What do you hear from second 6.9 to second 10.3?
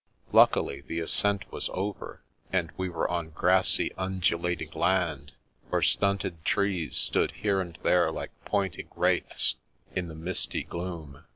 stood here and there like pointing wraiths in the